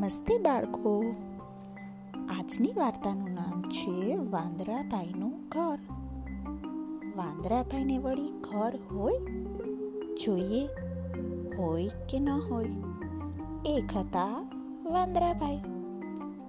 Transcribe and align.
નમસ્તે 0.00 0.38
બાળકો. 0.38 1.14
આજની 2.30 2.72
વાર્તાનું 2.76 3.30
નામ 3.30 3.62
છે 3.62 4.16
વાંદરાભાઈનું 4.16 5.32
ઘર. 5.48 5.78
વાંદરાભાઈને 7.16 7.98
વળી 7.98 8.28
ઘર 8.40 8.78
હોય? 8.92 9.18
જોઈએ, 10.24 10.68
હોય 11.58 11.88
કે 11.88 12.18
ન 12.18 12.28
હોય? 12.28 12.70
એક 13.64 13.96
હતા 13.96 14.50
વાંદરાભાઈ. 14.84 15.62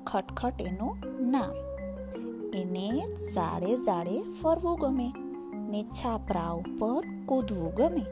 ખટખટ 0.07 0.61
એનું 0.61 0.97
નામ. 1.29 1.51
એને 2.55 3.03
ઝાડે 3.33 3.75
ઝાડે 3.75 4.21
ફરવું 4.41 4.79
ગમે 4.79 5.13
ને 5.53 5.83
છાપરા 5.83 6.49
ઉપર 6.49 7.03
કૂદવું 7.25 7.73
ગમે. 7.73 8.05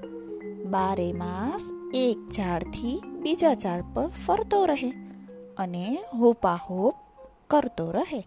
બારે 0.64 1.14
માસ 1.14 1.61
એક 1.93 2.32
ઝાડથી 2.32 3.01
બીજા 3.21 3.54
ઝાડ 3.54 3.83
પર 3.93 4.07
ફરતો 4.07 4.65
રહે. 4.65 5.08
અને 5.59 5.86
હોપાહોપ 6.15 6.95
કરતો 7.49 7.91
રહે. 7.91 8.21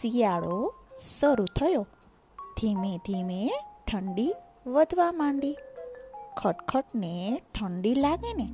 શિયાળો 0.00 0.74
શરૂ 1.00 1.44
થયો. 1.44 1.86
ધીમે 2.60 2.98
ધીમે 3.06 3.50
ઠંડી 3.86 4.34
વધવા 4.66 5.12
માંડી. 5.12 5.56
ખટખટને 6.36 7.42
ઠંડી 7.54 7.94
લાગે 7.94 8.32
ને 8.32 8.48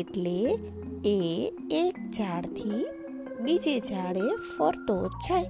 એટલે 0.00 0.58
એ 1.04 1.52
એક 1.70 2.10
ઝાડથી 2.10 2.86
બીજે 3.40 3.80
ઝાડે 3.80 4.26
ફરતો 4.58 5.08
જાય 5.08 5.44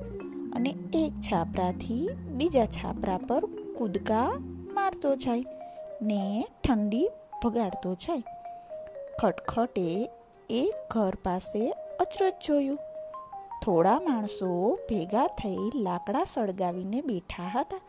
અને 0.52 0.70
એક 0.94 1.12
છાપરાથી 1.20 2.08
બીજા 2.30 2.64
છાપરા 2.64 3.18
પર 3.18 3.44
કૂદકા 3.78 4.26
મારતો 4.72 5.16
જાય 5.16 5.44
ને 6.02 6.46
ઠંડી 6.64 7.08
ભગાડતો 7.44 7.94
જાય. 7.94 8.22
ખટખટે 9.20 9.88
એક 10.50 10.74
ઘર 10.90 11.12
પાસે 11.22 11.70
અચરજ 12.00 12.32
જોયું. 12.46 12.78
થોડા 13.64 14.00
માણસો 14.00 14.74
ભેગા 14.74 15.26
થઈ 15.26 15.56
લાકડા 15.74 16.24
સળગાવીને 16.24 17.00
બેઠા 17.00 17.52
હતા. 17.54 17.80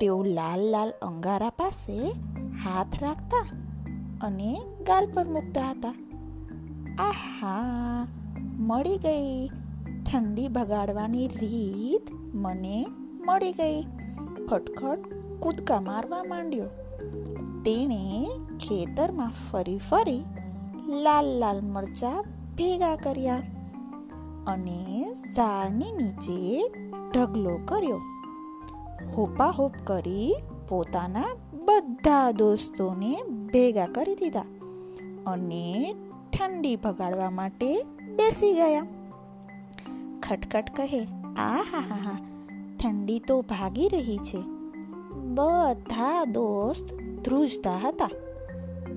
તેઓ 0.00 0.22
લાલ 0.22 0.60
લાલ 0.60 0.90
અંગારા 0.90 1.50
પાસે 1.50 2.10
હાથ 2.64 3.02
રાખતા 3.02 3.48
અને 4.22 4.60
ગાલ 4.86 5.06
પર 5.14 5.24
મૂકતા 5.24 5.70
હતા. 5.70 5.94
આહા, 6.98 8.06
મળી 8.58 8.96
ગઈ. 8.96 9.48
ઠંડી 10.12 10.48
ભગાડવાની 10.48 11.28
રીત 11.28 12.10
મને 12.34 12.86
મળી 13.26 13.52
ગઈ. 13.52 13.82
ખટખટ 14.48 14.98
કૂદકા 15.40 15.80
મારવા 15.80 16.24
માંડ્યો. 16.24 16.64
તેણે 17.64 18.30
ખેતરમાં 18.56 19.32
ફરી 19.50 19.78
ફરી 19.78 20.24
લાલ 20.88 21.26
લાલ 21.38 21.60
મરચા 21.60 22.22
ભેગા 22.56 22.96
કર્યા 22.96 23.42
અને 24.46 25.12
ઝાડની 25.36 25.92
નીચે 25.92 26.68
ઢગલો 27.14 27.60
કર્યો. 27.64 28.00
હોપાહોપ 29.16 29.72
કરી 29.84 30.34
પોતાના 30.68 31.36
બધા 31.64 32.30
દોસ્તોને 32.30 33.22
ભેગા 33.52 33.86
કરી 33.86 34.14
દીધા 34.14 34.44
અને 35.26 35.94
ઠંડી 36.32 36.76
ભગાડવા 36.76 37.30
માટે 37.30 37.82
બેસી 38.16 38.52
ગયા. 38.52 38.86
ખટખટ 40.22 40.76
કહે 40.76 41.04
આ 41.36 41.62
હા 41.72 41.80
હા 41.80 41.96
હા, 41.96 42.18
ઠંડી 42.78 43.18
તો 43.18 43.40
ભાગી 43.40 43.88
રહી 43.88 44.18
છે. 44.18 44.42
બધા 45.34 46.24
દોસ્ત 46.24 46.94
ધ્રુજતા 47.24 47.78
હતા. 47.78 48.08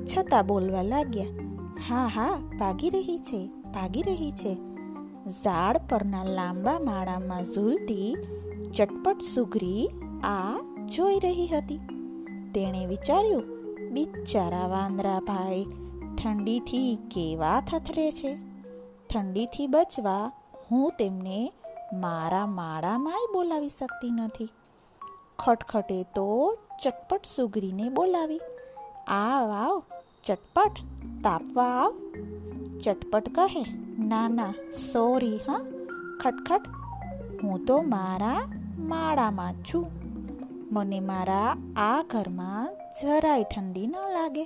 છતાં 0.06 0.46
બોલવા 0.46 0.82
લાગ્યા 0.82 1.45
હા 1.80 2.08
હા, 2.08 2.40
ભાગી 2.60 2.90
રહી 2.90 3.18
છે, 3.18 3.48
ભાગી 3.48 4.02
રહી 4.02 4.32
છે. 4.32 4.58
ઝાડ 5.44 5.78
પરના 5.78 6.24
લાંબા 6.24 6.80
માળામાં 6.80 7.44
ઝૂલતી 7.44 8.16
ચટપટ 8.78 9.22
સુગરી 9.22 9.90
આ 10.24 10.60
જોઈ 10.86 11.20
રહી 11.20 11.48
હતી. 11.48 11.78
તેણે 12.56 12.86
વિચાર્યું, 12.86 13.44
બિચારા 13.90 14.68
વાંદરા 14.68 15.20
ભાઈ 15.20 15.66
ઠંડીથી 16.18 16.96
કેવા 16.96 17.62
થથરે 17.62 18.12
છે? 18.12 18.38
ઠંડીથી 19.08 19.68
બચવા 19.68 20.32
હું 20.72 20.94
તેમને 21.00 21.54
મારા 21.94 22.46
માળામાંય 22.46 23.34
બોલાવી 23.34 23.70
શકતી 23.70 24.12
નથી. 24.12 24.50
ખટખટે 25.40 26.04
તો 26.04 26.58
ચટપટ 26.84 27.22
સુગરીને 27.36 27.90
બોલાવી, 27.90 28.42
આવ 29.08 29.52
આવ 29.52 29.84
ચટપટ 30.26 30.80
તાપવા 31.24 31.72
આવ 31.80 31.94
ચટપટ 32.84 33.30
કહે 33.36 33.64
ના 34.06 34.28
ના 34.28 34.54
સોરી 34.72 35.38
હા 35.48 35.60
ખટખટ 36.20 36.68
હું 37.44 37.66
તો 37.66 37.82
મારા 37.82 38.48
માળામાં 38.78 39.64
છું 39.64 39.86
મને 40.72 41.00
મારા 41.00 41.58
આ 41.76 42.04
ઘરમાં 42.04 42.70
જરાય 43.02 43.44
ઠંડી 43.44 43.88
ન 43.88 43.96
લાગે 44.14 44.46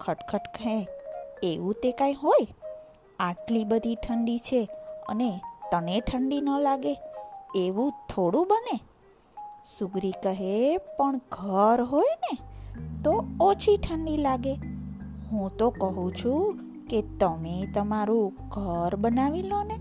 ખટખટ 0.00 0.48
કહે 0.56 0.86
એવું 1.42 1.74
તે 1.82 1.92
કાંઈ 1.92 2.14
હોય 2.14 2.46
આટલી 3.18 3.64
બધી 3.64 3.94
ઠંડી 3.94 4.38
છે 4.38 4.64
અને 5.08 5.40
તને 5.70 6.00
ઠંડી 6.00 6.40
ન 6.40 6.50
લાગે, 6.58 6.94
એવું 7.54 7.92
થોડું 8.08 8.46
બને. 8.46 8.76
સુગરી 9.78 10.12
કહે, 10.22 10.78
પણ 10.78 11.20
ઘર 11.32 11.82
હોય 11.82 12.16
ને, 12.24 12.34
તો 13.04 13.24
ઓછી 13.40 13.76
ઠંડી 13.76 14.16
લાગે. 14.16 14.77
હું 15.32 15.56
તો 15.56 15.70
કહું 15.70 16.12
છું 16.14 16.58
કે 16.90 17.02
તમે 17.20 17.56
તમારું 17.74 18.32
ઘર 18.48 18.96
બનાવી 18.96 19.42
લો 19.42 19.62
ને. 19.62 19.76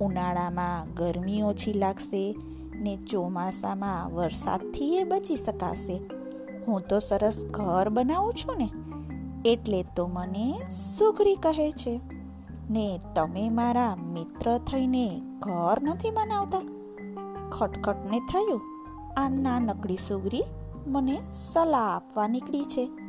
ઉનાળામાં 0.00 0.94
ગરમી 0.94 1.42
ઓછી 1.42 1.72
લાગશે 1.72 2.36
ને 2.74 2.96
ચોમાસામાં 2.96 4.10
વરસાદથી 4.14 4.96
એ 4.96 5.04
બચી 5.04 5.36
શકાશે. 5.36 5.96
હું 6.68 6.80
તો 6.80 6.98
સરસ 6.98 7.44
ઘર 7.50 7.88
બનાવું 7.88 8.34
છું 8.34 8.56
ને, 8.58 8.68
એટલે 9.44 9.80
તો 9.96 10.06
મને 10.06 10.46
સુગરી 10.68 11.34
કહે 11.34 11.70
છે. 11.72 12.00
ને 12.70 13.00
તમે 13.14 13.48
મારા 13.48 13.96
મિત્ર 13.96 14.58
થઈને 14.58 15.22
ઘર 15.38 15.78
નથી 15.82 16.10
બનાવતા. 16.10 16.62
ખટખટને 17.50 18.20
થયું, 18.20 18.60
આ 19.16 19.28
નાનકડી 19.28 19.96
સુગરી 19.96 20.44
મને 20.86 21.18
સલાહ 21.32 21.96
આપવા 21.96 22.28
નીકળી 22.28 22.64
છે. 22.64 23.05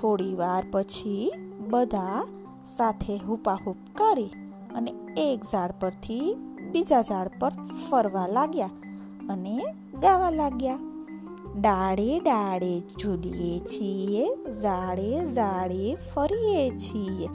થોડી 0.00 0.34
વાર 0.34 0.64
પછી 0.70 1.32
બધા 1.68 2.26
સાથે 2.76 3.16
હુપાહુપ 3.16 3.76
કરી 3.94 4.30
અને 4.74 4.94
એક 5.16 5.44
ઝાડ 5.52 5.72
પરથી 5.80 6.34
બીજા 6.72 7.02
ઝાડ 7.02 7.30
પર 7.40 7.52
ફરવા 7.90 8.26
લાગ્યા 8.26 8.70
અને 9.28 9.62
ગાવા 10.00 10.30
લાગ્યા. 10.30 10.78
ડાળે 11.60 12.20
ડાળે 12.20 12.80
ઝૂલીએ 12.80 13.58
છીએ, 13.58 14.26
ઝાડે 14.62 15.34
ઝાડે 15.34 15.96
ફરીએ 16.14 16.70
છીએ, 16.70 17.26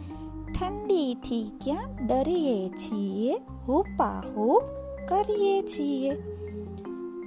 ઠંડીથી 0.53 1.51
ક્યાં 1.63 2.07
ડરીએ 2.07 2.69
છીએ, 2.69 3.35
હુપાહુપ 3.67 4.63
કરીએ 5.07 5.61
છીએ. 5.61 6.11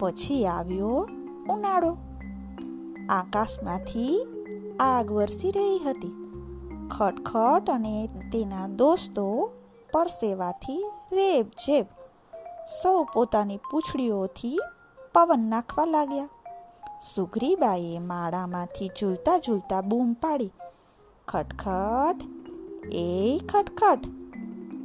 પછી 0.01 0.47
આવ્યો 0.47 1.09
ઉનાળો. 1.51 1.97
આકાશમાંથી 3.09 4.34
આગ 4.81 5.13
વરસી 5.13 5.51
રહી 5.51 5.79
હતી. 5.79 6.13
ખટખટ 6.91 7.71
અને 7.71 8.09
તેના 8.33 8.69
દોસ્તો 8.69 9.51
પરસેવાથી 9.93 10.85
રેબ 11.13 11.47
જેબ 11.47 11.87
સૌ 12.83 13.05
પોતાની 13.15 13.57
પૂંછડીઓથી 13.57 14.59
પવન 15.15 15.41
નાખવા 15.41 15.85
લાગ્યા. 15.85 16.29
સુઘરીબાઈએ 17.15 17.99
માળામાંથી 17.99 18.91
ઝૂલતા 19.01 19.39
ઝૂલતા 19.39 19.81
બૂમ 19.81 20.13
પાડી. 20.13 20.53
ખટખટ, 21.29 22.23
એ 22.93 23.41
ખટખટ, 23.49 24.07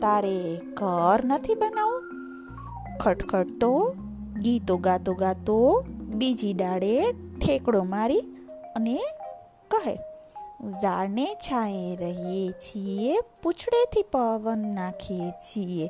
તારે 0.02 0.58
ઘર 0.74 1.25
નથી 1.25 1.56
બનાવવું 1.56 2.02
ખટખટ 2.98 3.48
તો 3.62 3.94
ગીતો 4.42 4.78
ગાતો 4.78 5.13
ગાતો 5.13 5.86
બીજી 6.16 6.54
ડાળે 6.54 7.12
ઠેકડો 7.12 7.84
મારી 7.84 8.19
અને 8.75 9.00
કહે, 9.71 9.95
ઝાડને 10.81 11.25
છાંયે 11.33 11.95
રહીએ 11.95 12.51
છીએ, 12.51 13.18
પૂછડેથી 13.44 14.04
પવન 14.04 14.60
નાખીએ 14.75 15.31
છીએ. 15.31 15.89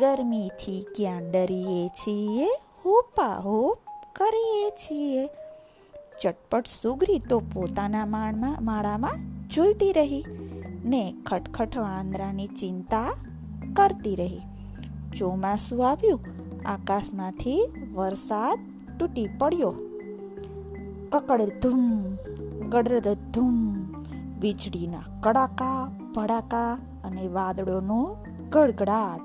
ગરમીથી 0.00 0.86
ક્યાં 0.96 1.30
ડરીએ 1.30 1.88
છીએ 1.88 2.48
હોપા 2.84 3.34
હોપ 3.38 3.78
કરીએ 4.16 4.70
છીએ. 4.70 5.26
ચટપટ 6.22 6.66
સુગરી 6.66 7.18
તો 7.18 7.38
પોતાના 7.38 8.06
માળમાં, 8.06 8.64
માળામાં 8.64 9.48
ઝૂલતી 9.48 9.92
રહી 9.92 10.24
ને 10.84 11.14
ખટખટ 11.26 11.76
વાંદરાની 11.76 12.46
ચિંતા 12.46 13.08
કરતી 13.76 14.16
રહી. 14.16 14.40
ચોમાસું 15.16 15.88
આવ્યું, 15.90 16.20
આકાશમાંથી 16.66 17.60
વરસાદ 17.92 18.58
તૂટી 18.98 19.28
પડ્યો. 19.38 19.74
કકડ 21.12 21.42
ધૂમ 21.62 22.16
ગડર 22.58 23.14
ધૂમ 23.14 23.74
વીજળીના 24.40 25.20
કડાકા, 25.20 25.90
ભડાકા 26.14 26.78
અને 27.04 27.28
વાદળોનો 27.28 28.16
ગડગડાટ. 28.50 29.20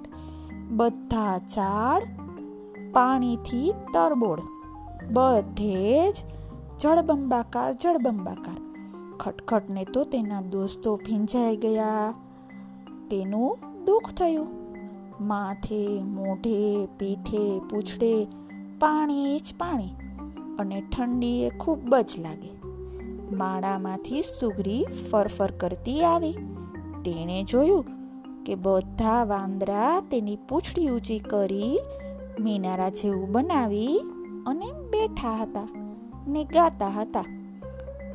બધા 0.71 1.37
ઝાડ 1.37 2.01
પાણીથી 2.93 3.73
તરબોળ. 3.93 4.41
બધે 5.13 6.11
જ 6.11 6.15
જળબંબાકાર 6.79 7.73
જળબંબાકાર. 7.73 8.57
ખટખટને 9.17 9.85
તો 9.85 10.03
તેના 10.03 10.41
દોસ્તો 10.41 10.95
ભીંજાઈ 10.95 11.57
ગયા. 11.57 12.13
તેનું 13.09 13.57
દુઃખ 13.85 14.13
થયું. 14.13 14.47
માથે, 15.21 16.01
મોઢે, 16.01 16.85
પીઠે, 16.85 17.59
પૂછડે 17.59 18.25
પાણી 18.79 19.39
જ 19.39 19.53
પાણી. 19.57 19.89
અને 20.59 20.81
ઠંડી 20.81 21.43
એ 21.43 21.49
ખૂબ 21.49 21.95
જ 21.95 22.19
લાગે. 22.19 22.52
માળામાંથી 23.33 24.21
સુગરી 24.21 24.85
ફરફર 25.11 25.51
કરતી 25.51 26.03
આવી. 26.03 26.33
તેણે 27.05 27.43
જોયું 27.43 27.85
કે 28.45 28.55
બધા 28.55 29.23
વાંદરા 29.23 30.01
તેની 30.11 30.35
પૂંછડી 30.35 30.89
ઊંચી 30.89 31.19
કરી 31.19 31.79
મિનારા 32.39 32.89
જેવું 32.89 33.31
બનાવી 33.31 34.01
અને 34.47 34.65
બેઠા 34.89 35.35
હતા 35.35 35.67
ને 36.27 36.43
ગાતા 36.43 36.87
હતા. 36.87 37.25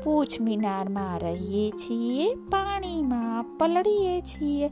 પૂછ 0.04 0.40
મિનારમાં 0.40 1.20
રહીએ 1.20 1.70
છીએ, 1.70 2.34
પાણીમાં 2.34 3.58
પલળીએ 3.58 4.20
છીએ, 4.20 4.70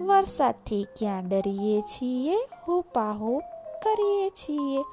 વરસાદથી 0.00 0.86
ક્યાં 0.98 1.24
ડરીએ 1.28 1.80
છીએ, 1.80 2.36
હુપાહુપ 2.68 3.42
કરીએ 3.84 4.30
છીએ. 4.30 4.84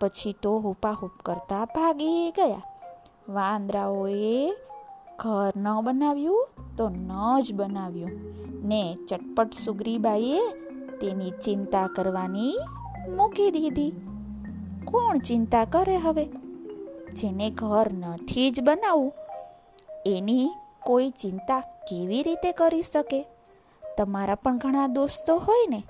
પછી 0.00 0.34
તો 0.42 0.58
હુપાહુપ 0.58 1.10
કરતા 1.24 1.64
ભાગી 1.64 2.30
ગયા. 2.30 2.77
વાંદરાઓએ 3.28 4.52
ઘર 5.18 5.52
ન 5.56 5.80
બનાવ્યું 5.80 6.48
તો 6.76 6.88
ન 6.88 7.10
જ 7.40 7.54
બનાવ્યું. 7.54 8.10
ને 8.68 8.96
ચટપટ 9.08 9.52
સુગ્રીબાઈએ 9.64 10.40
તેની 11.00 11.30
ચિંતા 11.30 11.86
કરવાની 11.86 12.54
મૂકી 13.16 13.50
દીધી. 13.50 13.92
કોણ 14.84 15.18
ચિંતા 15.18 15.64
કરે 15.64 15.96
હવે? 15.96 16.24
જેને 17.12 17.50
ઘર 17.50 17.92
નથી 17.92 18.50
જ 18.50 18.60
બનાવવું, 18.60 19.12
એની 20.06 20.50
કોઈ 20.84 21.10
ચિંતા 21.10 21.60
કેવી 21.60 22.22
રીતે 22.22 22.52
કરી 22.52 22.82
શકે? 22.82 23.26
તમારા 23.98 24.34
પણ 24.34 24.58
ઘણા 24.58 24.86
દોસ્તો 24.86 25.36
હોય 25.36 25.66
ને, 25.68 25.82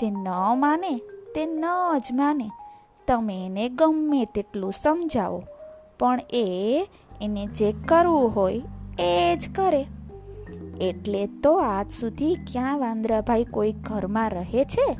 જે 0.00 0.10
ન 0.10 0.28
માને 0.56 0.98
તે 1.34 1.46
ન 1.46 1.64
જ 1.98 2.12
માને. 2.12 2.50
તમે 3.08 3.46
એને 3.46 3.68
ગમે 3.68 4.24
તેટલું 4.24 4.72
સમજાવો. 4.72 5.42
પણ 6.00 6.20
એ 6.30 6.88
એને 7.20 7.46
જે 7.46 7.72
કરવું 7.72 8.36
હોય 8.36 8.62
એ 8.98 9.36
જ 9.36 9.54
કરે. 9.54 9.86
એટલે 10.80 11.26
તો 11.26 11.58
આજ 11.58 11.90
સુધી 11.90 12.34
ક્યાં 12.34 12.78
વાંદરાભાઈ 12.78 13.44
કોઈ 13.44 13.72
ઘરમાં 13.72 14.30
રહે 14.30 14.64
છે? 14.64 14.96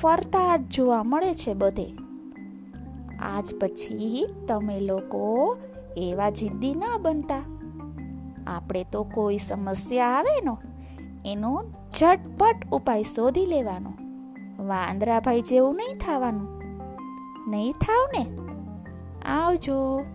ફરતા 0.00 0.56
જ 0.56 0.60
જોવા 0.60 1.02
મળે 1.02 1.34
છે 1.34 1.54
બધે. 1.54 1.98
આજ 3.20 3.54
પછી 3.60 4.26
તમે 4.48 4.80
લોકો 4.80 5.56
એવા 5.96 6.30
જિદ્દી 6.30 6.74
ના 6.74 6.98
બનતા. 7.02 7.42
આપણે 8.46 8.84
તો 8.92 9.02
કોઈ 9.02 9.38
સમસ્યા 9.38 10.06
આવે 10.06 10.40
નો, 10.44 10.58
એનો 11.24 11.64
ઝટપટ 11.98 12.70
ઉપાય 12.72 13.02
શોધી 13.02 13.46
લેવાનો. 13.46 13.92
વાંદરાભાઈ 14.66 15.40
જેવું 15.40 15.76
નહીં 15.76 15.98
થવાનું. 15.98 16.62
નહીં 17.50 17.72
થાવ 17.72 18.06
ને 18.18 18.43
આવજો. 19.24 20.06